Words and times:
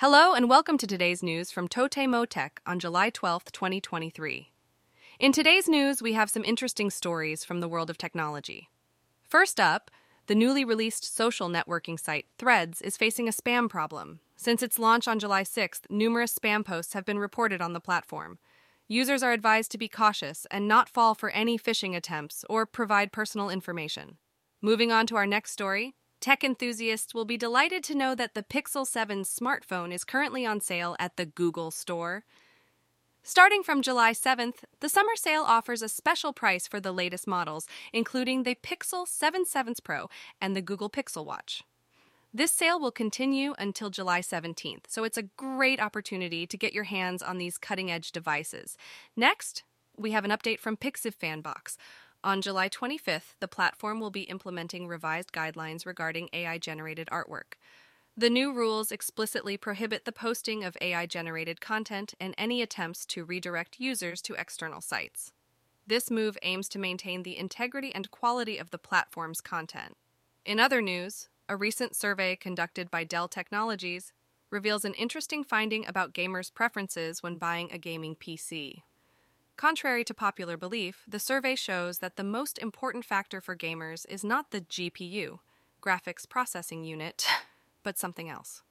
Hello 0.00 0.32
and 0.32 0.48
welcome 0.48 0.78
to 0.78 0.86
today's 0.86 1.22
news 1.22 1.50
from 1.50 1.68
Totemo 1.68 2.26
Tech 2.26 2.62
on 2.64 2.80
July 2.80 3.10
12th, 3.10 3.52
2023. 3.52 4.50
In 5.18 5.30
today's 5.30 5.68
news, 5.68 6.00
we 6.00 6.14
have 6.14 6.30
some 6.30 6.42
interesting 6.42 6.88
stories 6.88 7.44
from 7.44 7.60
the 7.60 7.68
world 7.68 7.90
of 7.90 7.98
technology. 7.98 8.70
First 9.22 9.60
up, 9.60 9.90
the 10.26 10.34
newly 10.34 10.64
released 10.64 11.14
social 11.14 11.50
networking 11.50 12.00
site 12.00 12.24
Threads 12.38 12.80
is 12.80 12.96
facing 12.96 13.28
a 13.28 13.30
spam 13.30 13.68
problem. 13.68 14.20
Since 14.36 14.62
its 14.62 14.78
launch 14.78 15.06
on 15.06 15.18
July 15.18 15.42
6th, 15.42 15.82
numerous 15.90 16.32
spam 16.32 16.64
posts 16.64 16.94
have 16.94 17.04
been 17.04 17.18
reported 17.18 17.60
on 17.60 17.74
the 17.74 17.78
platform. 17.78 18.38
Users 18.88 19.22
are 19.22 19.32
advised 19.32 19.70
to 19.72 19.76
be 19.76 19.86
cautious 19.86 20.46
and 20.50 20.66
not 20.66 20.88
fall 20.88 21.14
for 21.14 21.28
any 21.28 21.58
phishing 21.58 21.94
attempts 21.94 22.42
or 22.48 22.64
provide 22.64 23.12
personal 23.12 23.50
information. 23.50 24.16
Moving 24.62 24.92
on 24.92 25.06
to 25.08 25.16
our 25.16 25.26
next 25.26 25.50
story, 25.50 25.94
tech 26.20 26.44
enthusiasts 26.44 27.14
will 27.14 27.24
be 27.24 27.36
delighted 27.36 27.82
to 27.84 27.94
know 27.94 28.14
that 28.14 28.34
the 28.34 28.42
Pixel 28.42 28.86
7 28.86 29.22
smartphone 29.22 29.92
is 29.92 30.04
currently 30.04 30.44
on 30.44 30.60
sale 30.60 30.94
at 30.98 31.16
the 31.16 31.26
Google 31.26 31.70
Store. 31.70 32.24
Starting 33.22 33.62
from 33.62 33.82
July 33.82 34.12
7th, 34.12 34.64
the 34.80 34.88
summer 34.88 35.14
sale 35.14 35.42
offers 35.42 35.82
a 35.82 35.88
special 35.88 36.32
price 36.32 36.66
for 36.66 36.80
the 36.80 36.92
latest 36.92 37.26
models, 37.26 37.66
including 37.92 38.42
the 38.42 38.54
Pixel 38.54 39.06
7 39.06 39.44
7 39.44 39.74
Pro 39.84 40.08
and 40.40 40.56
the 40.56 40.62
Google 40.62 40.90
Pixel 40.90 41.24
Watch. 41.24 41.62
This 42.32 42.52
sale 42.52 42.78
will 42.78 42.92
continue 42.92 43.54
until 43.58 43.90
July 43.90 44.20
17th, 44.20 44.84
so 44.88 45.04
it's 45.04 45.18
a 45.18 45.28
great 45.36 45.80
opportunity 45.80 46.46
to 46.46 46.56
get 46.56 46.72
your 46.72 46.84
hands 46.84 47.22
on 47.22 47.38
these 47.38 47.58
cutting 47.58 47.90
edge 47.90 48.12
devices. 48.12 48.76
Next, 49.16 49.64
we 49.96 50.12
have 50.12 50.24
an 50.24 50.30
update 50.30 50.60
from 50.60 50.76
Pixiv 50.76 51.14
Fanbox. 51.16 51.76
On 52.22 52.42
July 52.42 52.68
25th, 52.68 53.34
the 53.40 53.48
platform 53.48 53.98
will 53.98 54.10
be 54.10 54.22
implementing 54.22 54.86
revised 54.86 55.32
guidelines 55.32 55.86
regarding 55.86 56.28
AI 56.34 56.58
generated 56.58 57.08
artwork. 57.10 57.54
The 58.14 58.28
new 58.28 58.52
rules 58.52 58.92
explicitly 58.92 59.56
prohibit 59.56 60.04
the 60.04 60.12
posting 60.12 60.62
of 60.62 60.76
AI 60.82 61.06
generated 61.06 61.62
content 61.62 62.12
and 62.20 62.34
any 62.36 62.60
attempts 62.60 63.06
to 63.06 63.24
redirect 63.24 63.80
users 63.80 64.20
to 64.22 64.34
external 64.34 64.82
sites. 64.82 65.32
This 65.86 66.10
move 66.10 66.36
aims 66.42 66.68
to 66.70 66.78
maintain 66.78 67.22
the 67.22 67.38
integrity 67.38 67.94
and 67.94 68.10
quality 68.10 68.58
of 68.58 68.70
the 68.70 68.78
platform's 68.78 69.40
content. 69.40 69.94
In 70.44 70.60
other 70.60 70.82
news, 70.82 71.30
a 71.48 71.56
recent 71.56 71.96
survey 71.96 72.36
conducted 72.36 72.90
by 72.90 73.04
Dell 73.04 73.28
Technologies 73.28 74.12
reveals 74.50 74.84
an 74.84 74.94
interesting 74.94 75.42
finding 75.42 75.86
about 75.86 76.12
gamers' 76.12 76.52
preferences 76.52 77.22
when 77.22 77.36
buying 77.36 77.72
a 77.72 77.78
gaming 77.78 78.14
PC. 78.14 78.82
Contrary 79.60 80.02
to 80.04 80.14
popular 80.14 80.56
belief, 80.56 81.04
the 81.06 81.18
survey 81.18 81.54
shows 81.54 81.98
that 81.98 82.16
the 82.16 82.24
most 82.24 82.56
important 82.60 83.04
factor 83.04 83.42
for 83.42 83.54
gamers 83.54 84.06
is 84.08 84.24
not 84.24 84.52
the 84.52 84.62
GPU, 84.62 85.40
graphics 85.82 86.26
processing 86.26 86.82
unit, 86.82 87.26
but 87.82 87.98
something 87.98 88.30
else. 88.30 88.62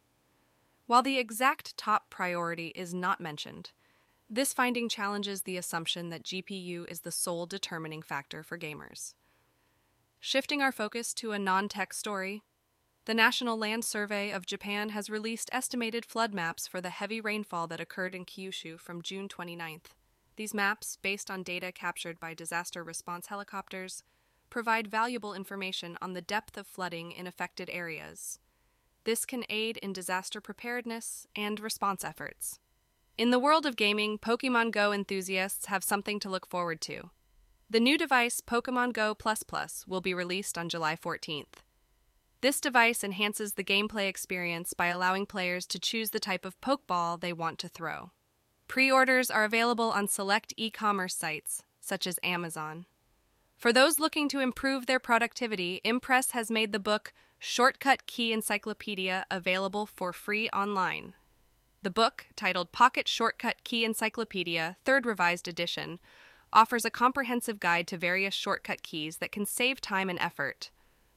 While 0.87 1.03
the 1.03 1.19
exact 1.19 1.77
top 1.77 2.09
priority 2.09 2.69
is 2.69 2.91
not 2.91 3.21
mentioned, 3.21 3.69
this 4.27 4.51
finding 4.51 4.89
challenges 4.89 5.43
the 5.43 5.57
assumption 5.57 6.09
that 6.09 6.23
GPU 6.23 6.89
is 6.89 7.01
the 7.01 7.11
sole 7.11 7.45
determining 7.45 8.01
factor 8.01 8.41
for 8.41 8.57
gamers. 8.57 9.13
Shifting 10.19 10.63
our 10.63 10.71
focus 10.71 11.13
to 11.13 11.33
a 11.33 11.37
non 11.37 11.69
tech 11.69 11.93
story, 11.93 12.41
the 13.05 13.13
National 13.13 13.59
Land 13.59 13.85
Survey 13.85 14.31
of 14.31 14.47
Japan 14.47 14.89
has 14.89 15.07
released 15.07 15.51
estimated 15.53 16.03
flood 16.03 16.33
maps 16.33 16.65
for 16.65 16.81
the 16.81 16.89
heavy 16.89 17.21
rainfall 17.21 17.67
that 17.67 17.79
occurred 17.79 18.15
in 18.15 18.25
Kyushu 18.25 18.79
from 18.79 19.03
June 19.03 19.27
29th. 19.27 19.93
These 20.39 20.53
maps, 20.53 20.97
based 21.01 21.29
on 21.29 21.43
data 21.43 21.69
captured 21.73 22.17
by 22.17 22.33
disaster 22.33 22.81
response 22.81 23.27
helicopters, 23.27 24.03
provide 24.49 24.87
valuable 24.87 25.33
information 25.33 25.97
on 26.01 26.13
the 26.13 26.21
depth 26.21 26.55
of 26.55 26.65
flooding 26.65 27.11
in 27.11 27.27
affected 27.27 27.69
areas. 27.69 28.39
This 29.03 29.25
can 29.25 29.43
aid 29.49 29.75
in 29.75 29.91
disaster 29.91 30.39
preparedness 30.39 31.27
and 31.35 31.59
response 31.59 32.05
efforts. 32.05 32.57
In 33.17 33.31
the 33.31 33.37
world 33.37 33.65
of 33.65 33.75
gaming, 33.75 34.17
Pokemon 34.17 34.71
Go 34.71 34.93
enthusiasts 34.93 35.65
have 35.65 35.83
something 35.83 36.21
to 36.21 36.29
look 36.29 36.47
forward 36.47 36.79
to. 36.83 37.09
The 37.69 37.81
new 37.81 37.97
device, 37.97 38.39
Pokemon 38.39 38.93
Go 38.93 39.13
Plus 39.13 39.43
Plus, 39.43 39.85
will 39.89 39.99
be 39.99 40.13
released 40.13 40.57
on 40.57 40.69
July 40.69 40.95
14th. 40.95 41.65
This 42.39 42.61
device 42.61 43.03
enhances 43.03 43.55
the 43.55 43.63
gameplay 43.65 44.07
experience 44.07 44.73
by 44.73 44.85
allowing 44.85 45.25
players 45.25 45.65
to 45.65 45.79
choose 45.79 46.11
the 46.11 46.17
type 46.21 46.45
of 46.45 46.61
Pokeball 46.61 47.19
they 47.19 47.33
want 47.33 47.59
to 47.59 47.67
throw. 47.67 48.11
Pre 48.69 48.91
orders 48.91 49.31
are 49.31 49.45
available 49.45 49.89
on 49.89 50.07
select 50.07 50.53
e 50.55 50.69
commerce 50.69 51.15
sites, 51.15 51.63
such 51.81 52.05
as 52.05 52.19
Amazon. 52.21 52.85
For 53.57 53.73
those 53.73 53.99
looking 53.99 54.29
to 54.29 54.39
improve 54.39 54.85
their 54.85 54.99
productivity, 54.99 55.81
Impress 55.83 56.31
has 56.31 56.51
made 56.51 56.71
the 56.71 56.79
book 56.79 57.11
Shortcut 57.39 58.05
Key 58.05 58.31
Encyclopedia 58.31 59.25
available 59.31 59.87
for 59.87 60.13
free 60.13 60.49
online. 60.51 61.15
The 61.81 61.89
book, 61.89 62.27
titled 62.35 62.71
Pocket 62.71 63.07
Shortcut 63.07 63.63
Key 63.63 63.83
Encyclopedia, 63.83 64.77
third 64.85 65.07
revised 65.07 65.47
edition, 65.47 65.99
offers 66.53 66.85
a 66.85 66.91
comprehensive 66.91 67.59
guide 67.59 67.87
to 67.87 67.97
various 67.97 68.35
shortcut 68.35 68.83
keys 68.83 69.17
that 69.17 69.31
can 69.31 69.47
save 69.47 69.81
time 69.81 70.11
and 70.11 70.19
effort. 70.19 70.69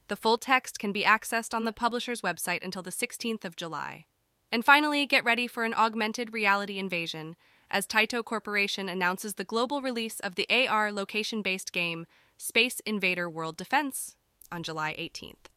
The 0.08 0.16
full 0.16 0.38
text 0.38 0.78
can 0.78 0.90
be 0.90 1.04
accessed 1.04 1.52
on 1.52 1.64
the 1.64 1.72
publisher's 1.72 2.22
website 2.22 2.64
until 2.64 2.82
the 2.82 2.90
16th 2.90 3.44
of 3.44 3.56
July. 3.56 4.06
And 4.52 4.64
finally, 4.64 5.06
get 5.06 5.24
ready 5.24 5.46
for 5.46 5.64
an 5.64 5.72
augmented 5.72 6.34
reality 6.34 6.78
invasion 6.78 7.36
as 7.70 7.86
Taito 7.86 8.22
Corporation 8.22 8.86
announces 8.86 9.34
the 9.34 9.44
global 9.44 9.80
release 9.80 10.20
of 10.20 10.34
the 10.34 10.46
AR 10.50 10.92
location 10.92 11.40
based 11.40 11.72
game 11.72 12.06
Space 12.36 12.80
Invader 12.84 13.30
World 13.30 13.56
Defense 13.56 14.14
on 14.52 14.62
July 14.62 14.94
18th. 14.98 15.48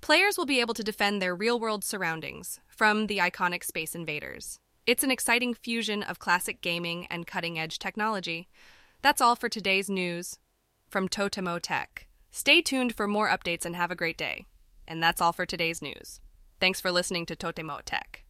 Players 0.00 0.38
will 0.38 0.46
be 0.46 0.60
able 0.60 0.72
to 0.72 0.82
defend 0.82 1.20
their 1.20 1.34
real 1.34 1.60
world 1.60 1.84
surroundings 1.84 2.60
from 2.66 3.06
the 3.06 3.18
iconic 3.18 3.62
Space 3.62 3.94
Invaders. 3.94 4.58
It's 4.86 5.04
an 5.04 5.10
exciting 5.10 5.52
fusion 5.52 6.02
of 6.02 6.18
classic 6.18 6.62
gaming 6.62 7.06
and 7.10 7.26
cutting 7.26 7.58
edge 7.58 7.78
technology. 7.78 8.48
That's 9.02 9.20
all 9.20 9.36
for 9.36 9.50
today's 9.50 9.90
news 9.90 10.38
from 10.88 11.08
Totemo 11.08 11.60
Tech. 11.60 12.06
Stay 12.30 12.62
tuned 12.62 12.94
for 12.94 13.06
more 13.06 13.28
updates 13.28 13.66
and 13.66 13.76
have 13.76 13.90
a 13.90 13.96
great 13.96 14.16
day. 14.16 14.46
And 14.88 15.02
that's 15.02 15.20
all 15.20 15.32
for 15.32 15.44
today's 15.44 15.82
news. 15.82 16.20
Thanks 16.60 16.78
for 16.78 16.92
listening 16.92 17.24
to 17.24 17.34
Totemo 17.34 17.80
Tech. 17.82 18.22